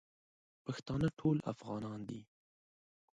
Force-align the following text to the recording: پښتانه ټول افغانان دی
پښتانه 0.65 1.07
ټول 1.19 1.37
افغانان 1.53 1.99
دی 2.09 2.21